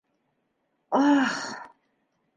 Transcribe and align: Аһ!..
Аһ!.. 1.01 1.29